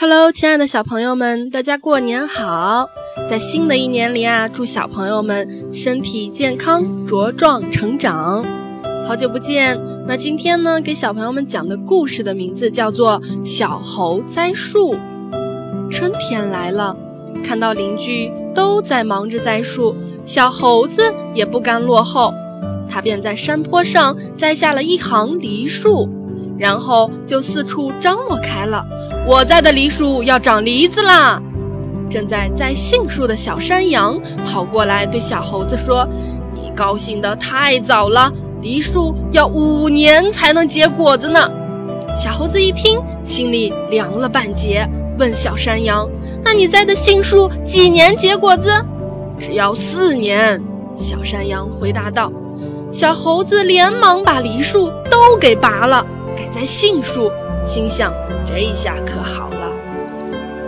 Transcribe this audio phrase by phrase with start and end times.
[0.00, 2.88] Hello，亲爱的小朋友们，大家过年好！
[3.28, 8.44] 在新的一年里啊，祝小朋友们身体健康、茁壮成长。
[9.08, 9.76] 好久不见，
[10.06, 14.94] 那今天呢，给小朋友们讲的故事的名字叫做《小猴栽树》。
[15.90, 16.96] 春天来了，
[17.44, 22.32] 看到邻居都在忙着栽树，小猴子也不甘落后，
[22.88, 26.08] 他便在山坡上栽下了一行梨树，
[26.56, 28.84] 然后就四处张罗开了。
[29.28, 31.38] 我栽的梨树要长梨子啦！
[32.08, 36.08] 正在栽杏树的小山羊跑过来对小猴子说
[36.56, 41.46] ：“你高兴得太早了，梨树要五年才能结果子呢。”
[42.16, 44.88] 小猴子一听，心里凉了半截，
[45.18, 46.08] 问小山羊
[46.42, 48.70] ：“那你栽的杏树几年结果子
[49.38, 50.58] ？”“只要四年。”
[50.96, 52.32] 小山羊回答道。
[52.90, 56.02] 小猴子连忙把梨树都给拔了，
[56.34, 57.30] 改栽杏树。
[57.66, 58.12] 心想：
[58.46, 59.56] 这下可好了。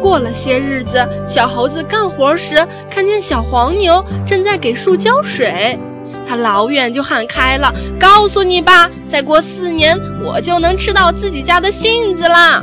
[0.00, 5.78] 过了些日子，小猴子干活时看见小黄牛正在给树浇水，
[6.26, 12.62] 他老远就喊开了：“告诉你吧，再过四年，我就能吃到自己家的杏子啦！”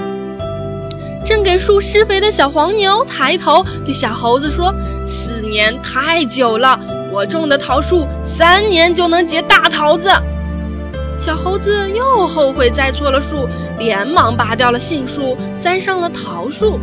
[1.23, 4.73] 正给树施肥的小黄牛抬头对小猴子说
[5.05, 6.80] ：“四年太久了，
[7.11, 10.09] 我种的桃树三年就能结大桃子。”
[11.17, 16.79] 小猴子又后悔栽错了树，连忙拔掉了杏树，栽上了桃树。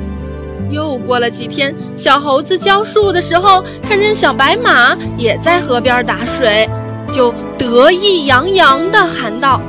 [0.70, 6.68] 又过了几天，小猴子浇树的时候，看见小白马也在河边打水，
[7.12, 9.60] 就得意洋洋地喊道：“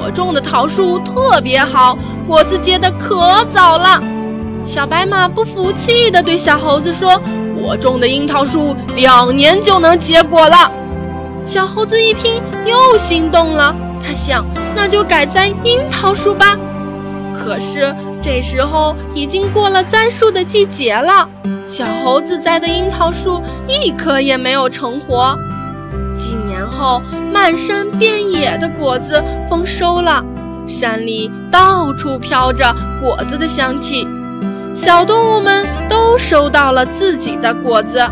[0.00, 4.00] 我种的桃树特别好，果子结得可早了。”
[4.64, 7.20] 小白马不服气地对小猴子说
[7.60, 10.70] ：“我种的樱桃树两年就能结果了。”
[11.48, 13.74] 小猴子一听，又心动了。
[14.06, 14.44] 他想，
[14.76, 16.54] 那就改栽樱桃树吧。
[17.34, 21.26] 可是这时候已经过了栽树的季节了，
[21.66, 25.34] 小猴子栽的樱桃树一棵也没有成活。
[26.18, 27.00] 几年后，
[27.32, 30.22] 漫山遍野的果子丰收了，
[30.66, 34.06] 山里到处飘着果子的香气，
[34.74, 38.06] 小动物们都收到了自己的果子，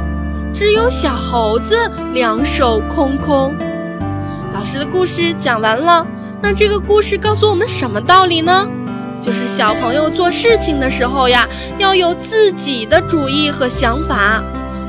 [0.57, 1.77] 只有小猴子
[2.15, 3.55] 两手空空。
[4.55, 6.05] 老师的故事讲完了，
[6.41, 8.67] 那这个故事告诉我们什么道理呢？
[9.21, 11.47] 就是小朋友做事情的时候呀，
[11.77, 14.43] 要有自己的主意和想法，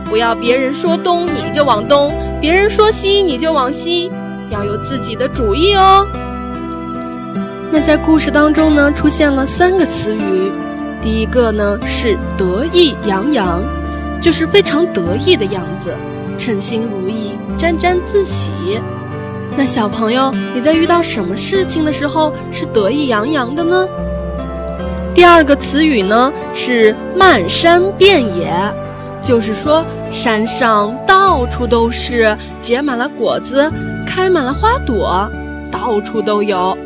[0.05, 4.09] 不要别人说东你就往东，别人说西你就往西，
[4.49, 6.07] 要有自己的主意哦。
[7.69, 10.49] 那在故事当中呢，出现了三个词语，
[11.03, 13.61] 第一个呢是得意洋洋，
[14.21, 15.95] 就是非常得意的样子，
[16.37, 18.51] 称心如意，沾沾自喜。
[19.55, 23.87] 那小朋友，你在遇到什么事情的时候是得意洋洋的呢？
[25.15, 28.53] 第二个词语呢是漫山遍野，
[29.23, 33.71] 就是说山上到处都是结满了果子，
[34.05, 35.27] 开满了花朵，
[35.71, 36.77] 到处都有。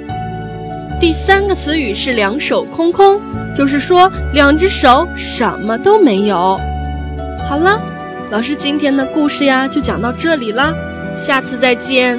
[0.98, 3.19] 第三个词语是两手空空，
[3.53, 6.58] 就是说两只手什么都没有。
[7.51, 7.81] 好了，
[8.31, 10.73] 老师今天的故事呀就讲到这里啦，
[11.19, 12.17] 下次再见。